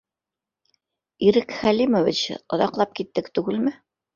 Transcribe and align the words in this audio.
—Ирек 1.27 1.53
Хәлимович, 1.59 2.25
оҙаҡлап 2.59 2.99
киттек 3.01 3.33
түгелме? 3.39 3.79